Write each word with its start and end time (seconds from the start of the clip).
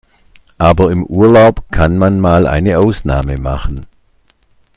Aber 0.57 0.91
im 0.91 1.05
Urlaub 1.05 1.63
kann 1.69 1.95
man 1.95 2.19
mal 2.19 2.47
eine 2.47 2.79
Ausnahme 2.79 3.37
machen. 3.37 3.85